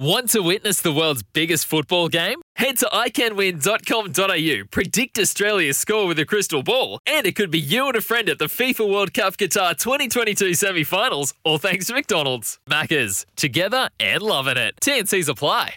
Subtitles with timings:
[0.00, 2.40] Want to witness the world's biggest football game?
[2.56, 7.86] Head to iCanWin.com.au, predict Australia's score with a crystal ball, and it could be you
[7.86, 11.92] and a friend at the FIFA World Cup Qatar 2022 semi finals, all thanks to
[11.92, 12.58] McDonald's.
[12.66, 14.74] Maccas, together and loving it.
[14.80, 15.74] TNC's apply.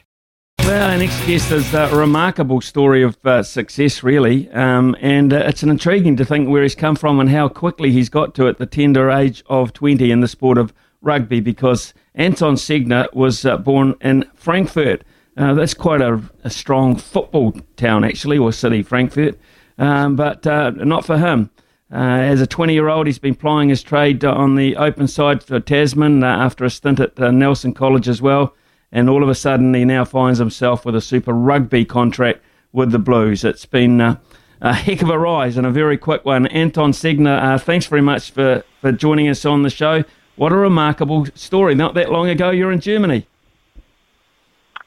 [0.60, 5.44] Well, our next guest is a remarkable story of uh, success, really, um, and uh,
[5.48, 8.58] it's intriguing to think where he's come from and how quickly he's got to at
[8.58, 10.72] the tender age of 20 in the sport of
[11.04, 15.04] rugby because Anton Segner was uh, born in Frankfurt.
[15.36, 19.38] Uh, that's quite a, a, strong football town, actually, or city, Frankfurt,
[19.80, 21.50] um, but uh, not for him.
[21.92, 25.44] Uh, as a 20 year old, he's been plying his trade on the open side
[25.44, 28.56] for Tasman uh, after a stint at uh, Nelson College as well.
[28.92, 32.92] And all of a sudden, he now finds himself with a Super Rugby contract with
[32.92, 33.44] the Blues.
[33.44, 34.20] It's been a
[34.62, 36.46] heck of a rise and a very quick one.
[36.48, 40.04] Anton Segner, thanks very much for, for joining us on the show.
[40.36, 41.76] What a remarkable story.
[41.76, 43.28] Not that long ago, you're in Germany.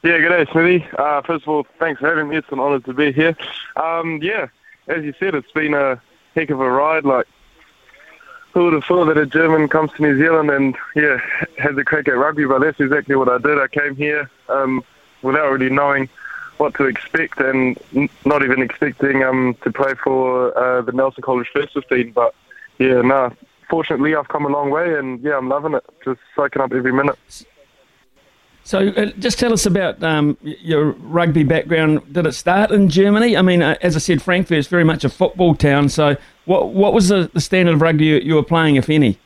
[0.03, 0.85] Yeah, good day, Smithy.
[0.97, 2.37] Uh, first of all, thanks for having me.
[2.37, 3.35] It's an honour to be here.
[3.75, 4.47] Um, yeah,
[4.87, 6.01] as you said, it's been a
[6.35, 7.05] heck of a ride.
[7.05, 7.27] Like,
[8.53, 11.19] who would have thought that a German comes to New Zealand and, yeah,
[11.57, 12.45] has a crack at rugby?
[12.45, 13.57] But that's exactly what I did.
[13.57, 14.83] I came here um,
[15.21, 16.09] without really knowing
[16.57, 17.79] what to expect and
[18.25, 22.11] not even expecting um, to play for uh, the Nelson College First 15.
[22.11, 22.35] But,
[22.79, 23.31] yeah, no,
[23.69, 25.83] fortunately, I've come a long way, and yeah, I'm loving it.
[26.03, 27.17] Just soaking up every minute.
[28.63, 32.01] So, uh, just tell us about um, your rugby background.
[32.11, 33.37] Did it start in Germany?
[33.37, 35.87] I mean, uh, as I said, Frankfurt is very much a football town.
[35.89, 39.17] So, what what was the, the standard of rugby you, you, were playing, if any?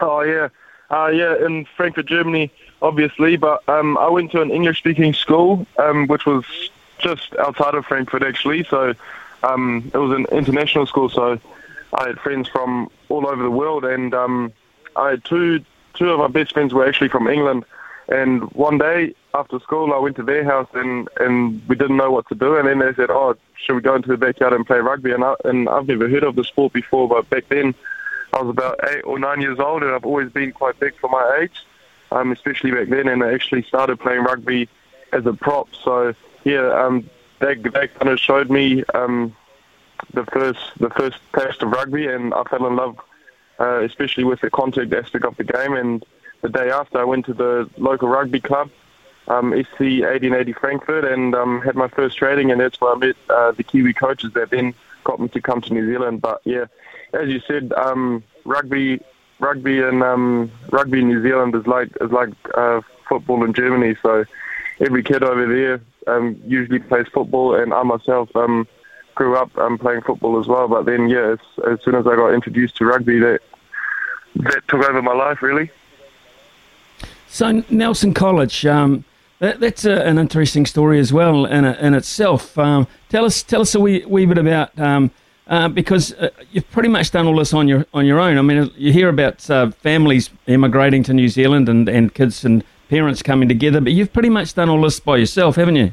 [0.00, 0.48] Oh yeah,
[0.90, 3.36] uh, yeah, in Frankfurt, Germany, obviously.
[3.36, 6.46] But um, I went to an English-speaking school, um, which was
[6.98, 8.64] just outside of Frankfurt, actually.
[8.64, 8.94] So,
[9.42, 11.10] um, it was an international school.
[11.10, 11.38] So
[11.94, 14.52] I had friends from all over the world, and um,
[14.96, 15.64] I had two
[15.94, 17.64] two of my best friends were actually from England.
[18.08, 22.10] And one day after school, I went to their house, and and we didn't know
[22.10, 22.56] what to do.
[22.56, 25.24] And then they said, "Oh, should we go into the backyard and play rugby?" And
[25.24, 27.74] I, and I've never heard of the sport before, but back then
[28.32, 31.10] I was about eight or nine years old, and I've always been quite big for
[31.10, 31.64] my age,
[32.10, 33.08] um, especially back then.
[33.08, 34.68] And I actually started playing rugby
[35.12, 35.68] as a prop.
[35.74, 36.14] So
[36.44, 37.08] yeah, um,
[37.38, 39.34] they they kind of showed me um,
[40.12, 42.98] the first the first taste of rugby, and I fell in love,
[43.58, 45.74] uh, especially with the contact aspect of the game.
[45.74, 46.04] And
[46.42, 48.70] the day after, I went to the local rugby club,
[49.28, 53.16] um, SC 1880 Frankfurt, and um, had my first training, and that's where I met
[53.30, 54.74] uh, the Kiwi coaches that then
[55.04, 56.20] got me to come to New Zealand.
[56.20, 56.66] But yeah,
[57.12, 59.00] as you said, um, rugby
[59.42, 63.96] rugby and um, rugby in New Zealand is like is like uh, football in Germany.
[64.02, 64.24] So
[64.80, 68.66] every kid over there um, usually plays football, and I myself um,
[69.14, 70.68] grew up um, playing football as well.
[70.68, 71.38] But then, yeah, as,
[71.70, 73.40] as soon as I got introduced to rugby, that
[74.36, 75.70] that took over my life really.
[77.28, 79.04] So Nelson College, um,
[79.38, 82.58] that, that's a, an interesting story as well in, a, in itself.
[82.58, 85.10] Um, tell us, tell us a wee, wee bit about um,
[85.46, 88.38] uh, because uh, you've pretty much done all this on your on your own.
[88.38, 92.64] I mean, you hear about uh, families immigrating to New Zealand and, and kids and
[92.88, 95.92] parents coming together, but you've pretty much done all this by yourself, haven't you?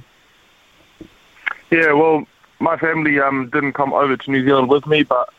[1.71, 2.25] Yeah, well,
[2.59, 5.29] my family um, didn't come over to New Zealand with me, but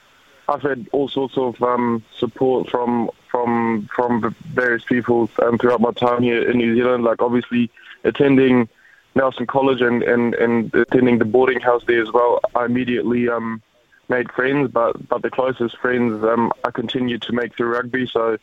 [0.49, 5.93] I've had all sorts of um, support from from from various people um, throughout my
[5.93, 7.05] time here in New Zealand.
[7.05, 7.71] Like obviously
[8.03, 8.69] attending
[9.15, 12.41] Nelson College and, and, and attending the boarding house there as well.
[12.55, 13.63] I immediately um,
[14.09, 18.07] made friends, but but the closest friends um, I continued to make through rugby.
[18.07, 18.39] So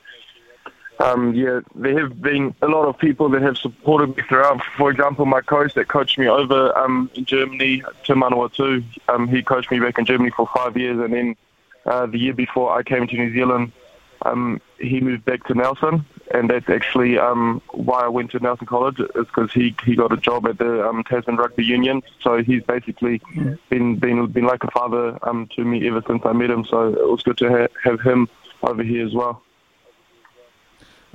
[0.99, 4.63] um, yeah, there have been a lot of people that have supported me throughout.
[4.77, 9.43] For example, my coach that coached me over um, in Germany, Tim Manawatu, um, he
[9.43, 11.35] coached me back in Germany for five years, and then
[11.85, 13.71] uh, the year before I came to New Zealand,
[14.23, 16.03] um, he moved back to Nelson,
[16.33, 20.11] and that's actually um, why I went to Nelson College, is because he he got
[20.11, 22.01] a job at the um, Tasman Rugby Union.
[22.21, 23.21] So he's basically
[23.69, 26.65] been been been like a father um, to me ever since I met him.
[26.65, 28.27] So it was good to ha- have him
[28.63, 29.43] over here as well.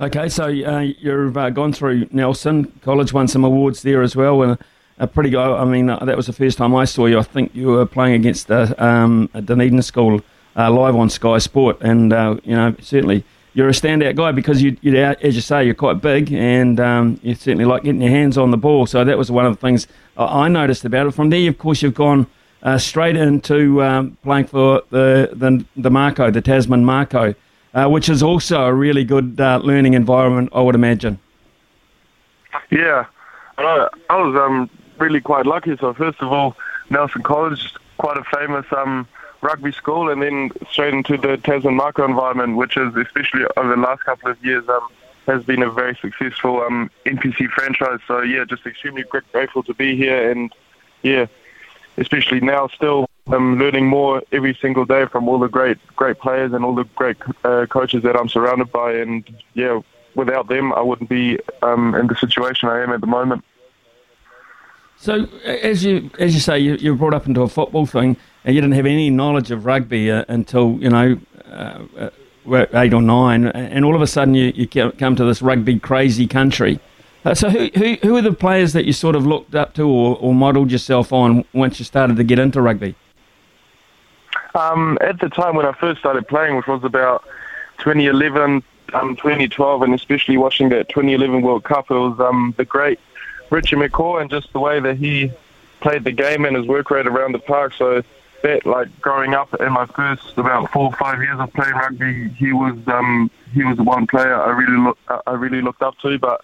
[0.03, 4.41] Okay, so uh, you've uh, gone through Nelson College, won some awards there as well,
[4.41, 4.57] and
[4.99, 5.39] a pretty good.
[5.39, 7.19] I mean, uh, that was the first time I saw you.
[7.19, 10.19] I think you were playing against the um, Dunedin School
[10.57, 13.23] uh, live on Sky Sport, and uh, you know certainly
[13.53, 17.17] you're a standout guy because you, you as you say, you're quite big, and um,
[17.23, 18.85] you certainly like getting your hands on the ball.
[18.85, 21.11] So that was one of the things I noticed about it.
[21.11, 22.27] From there, of course, you've gone
[22.61, 27.35] uh, straight into um, playing for the, the the Mako, the Tasman Mako,
[27.73, 31.19] uh, which is also a really good uh, learning environment, I would imagine.
[32.69, 33.05] Yeah,
[33.57, 35.75] I, I was um, really quite lucky.
[35.77, 36.55] So first of all,
[36.89, 39.07] Nelson College, quite a famous um,
[39.41, 43.81] rugby school, and then straight into the Tasman Mako environment, which is especially over the
[43.81, 44.87] last couple of years um,
[45.25, 47.99] has been a very successful um, NPC franchise.
[48.07, 50.53] So yeah, just extremely grateful to be here, and
[51.01, 51.27] yeah,
[51.97, 56.53] especially now still um, learning more every single day from all the great great players
[56.53, 59.23] and all the great uh, coaches that I'm surrounded by, and
[59.53, 59.79] yeah,
[60.15, 63.43] without them I wouldn't be um, in the situation I am at the moment.
[64.97, 68.17] So, as you as you say, you, you were brought up into a football thing,
[68.43, 72.09] and you didn't have any knowledge of rugby uh, until you know uh, uh
[72.73, 76.27] eight or nine, and all of a sudden you, you come to this rugby crazy
[76.27, 76.79] country.
[77.25, 79.87] Uh, so, who, who who are the players that you sort of looked up to
[79.87, 82.95] or, or modelled yourself on once you started to get into rugby?
[84.55, 87.23] Um, at the time when I first started playing, which was about
[87.79, 88.63] 2011,
[88.93, 92.99] um, 2012, and especially watching that 2011 World Cup, it was um, the great
[93.49, 95.31] Richie McCaw and just the way that he
[95.81, 97.73] played the game and his work rate around the park.
[97.73, 98.03] So
[98.43, 102.29] that, like growing up in my first about four or five years of playing rugby,
[102.29, 105.97] he was um, he was the one player I really look, I really looked up
[105.99, 106.19] to.
[106.19, 106.43] But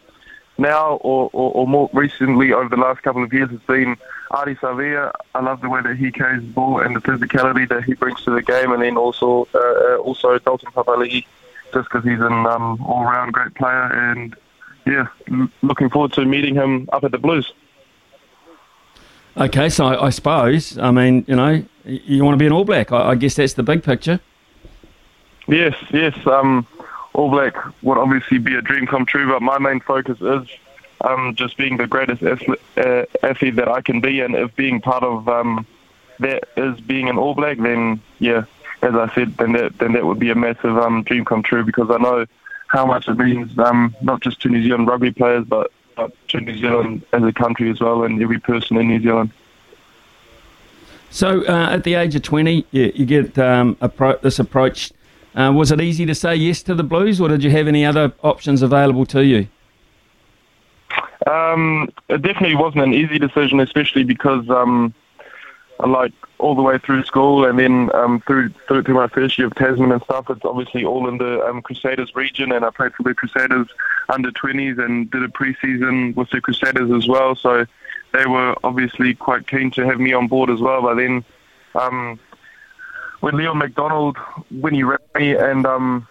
[0.60, 3.96] now, or, or, or more recently, over the last couple of years, it's been
[4.32, 5.12] Ardie Savea.
[5.34, 8.24] I love the way that he carries the ball and the physicality that he brings
[8.24, 11.26] to the game, and then also uh, uh also Dalton Papali'i,
[11.74, 14.36] just because he's an um, all-round great player and
[14.86, 15.08] yeah,
[15.62, 17.54] looking forward to meeting him up at the Blues.
[19.38, 22.66] Okay, so I, I suppose, I mean, you know, you want to be an All
[22.66, 22.92] Black.
[22.92, 24.20] I, I guess that's the big picture.
[25.48, 26.16] Yes, yes.
[26.28, 26.68] Um,
[27.20, 30.48] All Black would obviously be a dream come true, but my main focus is
[31.02, 34.80] um, just being the greatest athlete, uh, athlete that I can be, and if being
[34.80, 35.68] part of um,
[36.20, 38.46] that is being an All Black, then yeah,
[38.82, 41.66] as I said, then that then that would be a massive um, dream come true
[41.66, 42.26] because I know
[42.68, 46.40] how much it means um, not just to New Zealand rugby players, but, but to
[46.40, 49.32] New Zealand as a country as well, and every person in New Zealand.
[51.10, 54.94] So, uh, at the age of 20, you, you get um, appro- this approach.
[55.36, 57.86] Uh, was it easy to say yes to the Blues, or did you have any
[57.86, 59.48] other options available to you?
[61.28, 64.94] Um, it definitely wasn't an easy decision, especially because um,
[65.88, 69.56] like all the way through school and then um, through, through my first year of
[69.56, 70.30] Tasman and stuff.
[70.30, 73.68] It's obviously all in the um, Crusaders region, and I played for the Crusaders
[74.10, 77.36] under 20s and did a preseason with the Crusaders as well.
[77.36, 77.66] So
[78.14, 80.82] they were obviously quite keen to have me on board as well.
[80.82, 81.24] But then
[81.76, 82.20] um,
[83.22, 84.18] when Leon MacDonald,
[84.50, 86.08] when he me and um,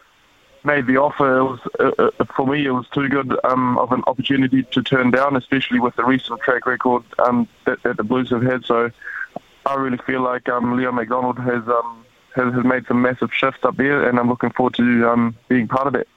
[0.64, 3.92] made the offer, it was uh, uh, for me it was too good um, of
[3.92, 8.04] an opportunity to turn down, especially with the recent track record um, that, that the
[8.04, 8.64] Blues have had.
[8.64, 8.90] So
[9.66, 13.64] I really feel like um, Leon MacDonald has, um, has has made some massive shifts
[13.64, 16.08] up there, and I'm looking forward to um, being part of it.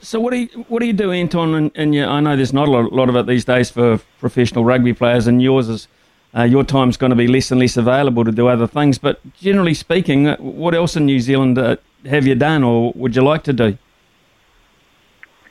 [0.00, 1.54] So what do you what do you do, Anton?
[1.54, 4.64] And, and yeah, I know there's not a lot of it these days for professional
[4.64, 5.88] rugby players, and yours is
[6.36, 8.98] uh, your time's going to be less and less available to do other things.
[8.98, 13.16] But generally speaking, uh, what else in New Zealand uh, have you done, or would
[13.16, 13.78] you like to do?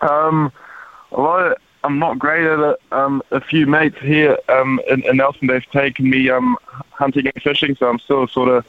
[0.01, 0.51] Um,
[1.11, 1.51] a lot.
[1.51, 2.81] Of, I'm not great at it.
[2.91, 6.57] Um, a few mates here um, in, in Nelson, they've taken me um,
[6.89, 8.65] hunting and fishing, so I'm still sort of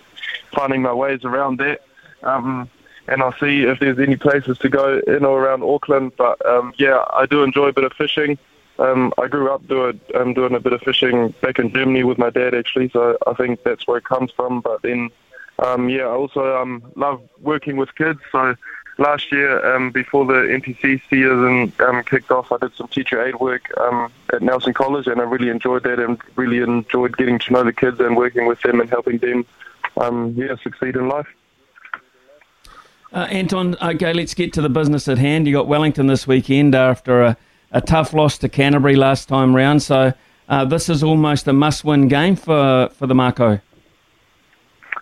[0.53, 1.81] finding my ways around that.
[2.23, 2.69] Um,
[3.09, 6.13] and I'll see if there's any places to go in or around Auckland.
[6.17, 8.37] But um, yeah, I do enjoy a bit of fishing.
[8.79, 12.19] Um, I grew up doing um, doing a bit of fishing back in Germany with
[12.19, 14.61] my dad actually, so I think that's where it comes from.
[14.61, 15.11] But then,
[15.59, 18.21] um, yeah, I also um, love working with kids.
[18.31, 18.55] So
[18.99, 23.37] last year, um, before the NPC season um, kicked off, I did some teacher aid
[23.37, 27.53] work um, at Nelson College, and I really enjoyed that and really enjoyed getting to
[27.53, 29.47] know the kids and working with them and helping them,
[29.97, 31.29] um, yeah, succeed in life.
[33.13, 35.47] Uh, Anton, okay, let's get to the business at hand.
[35.47, 37.37] You got Wellington this weekend after a,
[37.73, 40.13] a tough loss to Canterbury last time round, so
[40.49, 43.61] uh, this is almost a must-win game for for the Mako.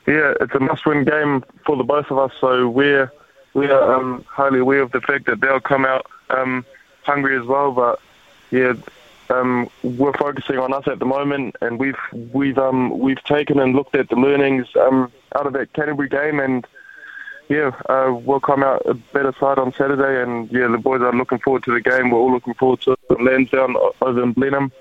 [0.07, 2.33] Yeah, it's a must-win game for the both of us.
[2.41, 3.11] So we're
[3.55, 6.65] we are um, highly aware of the fact that they'll come out um,
[7.03, 7.73] hungry as well.
[7.73, 8.01] But
[8.51, 8.75] yeah,
[9.31, 13.75] um, we're focusing on us at the moment, and we've we've um, we've taken and
[13.75, 16.67] looked at the learnings um, out of that Canterbury game, and
[17.49, 20.23] yeah, uh, we'll come out a better side on Saturday.
[20.23, 22.11] And yeah, the boys are looking forward to the game.
[22.11, 24.73] We're all looking forward to Lansdowne over in Blenheim.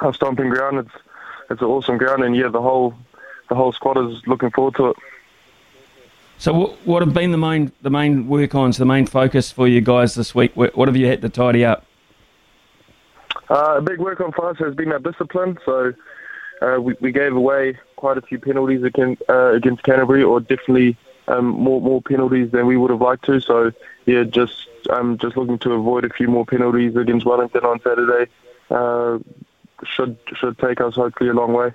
[0.00, 0.78] our stomping ground.
[0.78, 0.94] It's
[1.50, 2.94] it's an awesome ground, and yeah, the whole
[3.48, 4.96] the whole squad is looking forward to it.
[6.38, 9.68] So, what, what have been the main the main work ons, the main focus for
[9.68, 10.52] you guys this week?
[10.54, 11.86] What, have you had to tidy up?
[13.50, 15.58] Uh, a big work on for us has been our discipline.
[15.64, 15.92] So
[16.62, 20.96] uh, we, we gave away quite a few penalties against, uh, against Canterbury, or definitely
[21.28, 23.40] um, more more penalties than we would have liked to.
[23.40, 23.72] So
[24.06, 28.30] yeah, just um, just looking to avoid a few more penalties against Wellington on Saturday.
[28.70, 29.18] Uh,
[29.84, 31.72] should should take us hopefully a long way.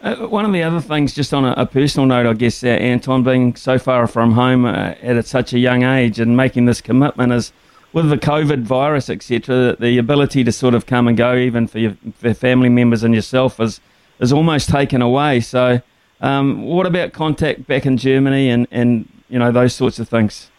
[0.00, 2.68] Uh, one of the other things, just on a, a personal note, I guess, uh,
[2.68, 6.80] Anton, being so far from home uh, at such a young age and making this
[6.80, 7.52] commitment is
[7.92, 11.78] with the COVID virus, etc., the ability to sort of come and go, even for
[11.78, 13.80] your for family members and yourself, is
[14.20, 15.40] is almost taken away.
[15.40, 15.80] So,
[16.20, 20.50] um, what about contact back in Germany and, and you know those sorts of things?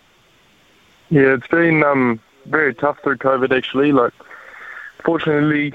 [1.09, 3.55] Yeah, it's been um, very tough through COVID.
[3.55, 4.13] Actually, like
[5.03, 5.73] fortunately,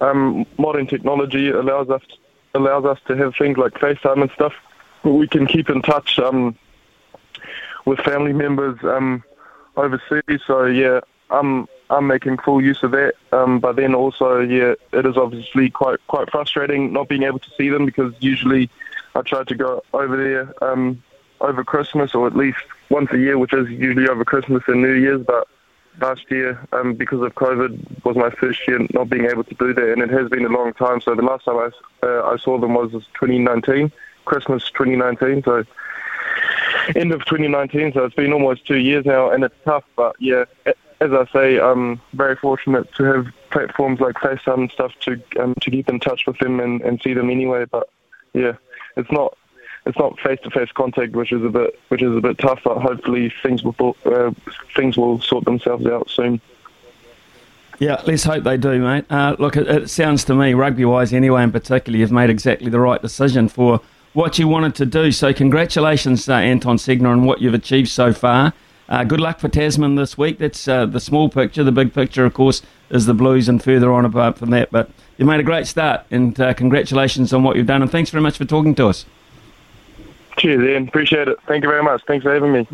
[0.00, 2.02] um, modern technology allows us
[2.54, 4.54] allows us to have things like FaceTime and stuff,
[5.02, 6.56] we can keep in touch um,
[7.84, 9.22] with family members um,
[9.76, 10.40] overseas.
[10.46, 11.00] So yeah,
[11.30, 13.14] I'm I'm making full use of that.
[13.32, 17.50] Um, but then also, yeah, it is obviously quite quite frustrating not being able to
[17.56, 18.70] see them because usually
[19.14, 21.02] I try to go over there um,
[21.40, 22.58] over Christmas or at least
[22.90, 25.24] once a year, which is usually over Christmas and New Year's.
[25.24, 25.48] But
[26.00, 29.72] last year, um, because of COVID, was my first year not being able to do
[29.74, 31.00] that, and it has been a long time.
[31.00, 33.92] So the last time I, uh, I saw them was 2019,
[34.24, 35.42] Christmas 2019.
[35.44, 35.64] So
[36.96, 37.92] end of 2019.
[37.92, 39.84] So it's been almost two years now, and it's tough.
[39.96, 40.44] But yeah,
[41.00, 45.54] as I say, I'm very fortunate to have platforms like FaceTime and stuff to um,
[45.60, 47.66] to keep in touch with them and, and see them anyway.
[47.66, 47.88] But
[48.32, 48.54] yeah,
[48.96, 49.36] it's not
[49.86, 52.60] it's not face to face contact, which is a bit which is a bit tough.
[52.64, 54.32] But hopefully things will uh,
[54.74, 56.40] things will sort themselves out soon.
[57.80, 59.04] Yeah, let's hope they do, mate.
[59.10, 62.70] Uh, look, it, it, sounds to me, rugby wise anyway, in particular, you've made exactly
[62.70, 63.80] the right decision for
[64.12, 65.10] what you wanted to do.
[65.10, 68.52] So, congratulations, uh, Anton Segner, on what you've achieved so far.
[68.88, 70.38] Uh, good luck for Tasman this week.
[70.38, 71.64] That's uh, the small picture.
[71.64, 74.70] The big picture, of course, is the Blues and further on apart from that.
[74.70, 77.82] But you've made a great start, and uh, congratulations on what you've done.
[77.82, 79.06] And thanks very much for talking to us.
[80.36, 80.88] Cheers, Ian.
[80.88, 81.38] Appreciate it.
[81.46, 82.02] Thank you very much.
[82.06, 82.68] Thanks for having me.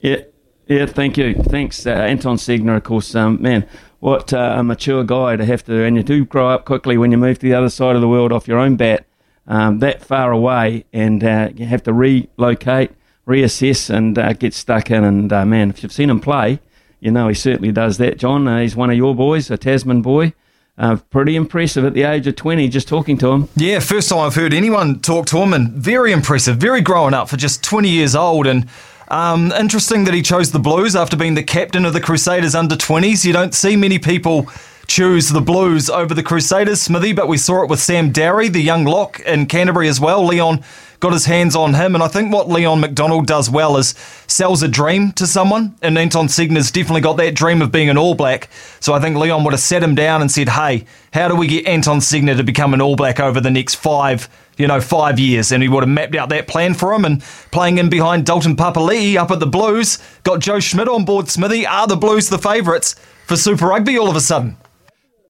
[0.00, 0.22] Yeah,
[0.66, 0.86] yeah.
[0.86, 1.34] Thank you.
[1.34, 2.76] Thanks, uh, Anton Segner.
[2.76, 3.66] Of course, um, man,
[3.98, 5.82] what uh, a mature guy to have to.
[5.82, 8.08] And you do grow up quickly when you move to the other side of the
[8.08, 9.06] world off your own bat,
[9.46, 12.92] um, that far away, and uh, you have to relocate,
[13.26, 15.04] reassess, and uh, get stuck in.
[15.04, 16.60] And uh, man, if you've seen him play,
[17.00, 18.18] you know he certainly does that.
[18.18, 20.34] John, uh, he's one of your boys, a Tasman boy.
[20.78, 23.48] Uh, pretty impressive at the age of 20, just talking to him.
[23.54, 27.28] Yeah, first time I've heard anyone talk to him, and very impressive, very growing up
[27.28, 28.46] for just 20 years old.
[28.46, 28.66] And
[29.08, 32.76] um, interesting that he chose the Blues after being the captain of the Crusaders under
[32.76, 33.26] 20s.
[33.26, 34.48] You don't see many people
[34.90, 38.60] choose the Blues over the Crusaders, Smithy, but we saw it with Sam Darry, the
[38.60, 40.26] young lock in Canterbury as well.
[40.26, 40.64] Leon
[40.98, 41.94] got his hands on him.
[41.94, 43.94] And I think what Leon MacDonald does well is
[44.26, 45.76] sells a dream to someone.
[45.80, 48.50] And Anton Segner's definitely got that dream of being an All Black.
[48.80, 51.46] So I think Leon would have sat him down and said, hey, how do we
[51.46, 54.28] get Anton Segner to become an All Black over the next five,
[54.58, 55.52] you know, five years?
[55.52, 57.04] And he would have mapped out that plan for him.
[57.04, 61.28] And playing in behind Dalton Papali'i up at the Blues, got Joe Schmidt on board
[61.28, 61.64] Smithy.
[61.64, 64.56] Are the Blues the favourites for Super Rugby all of a sudden?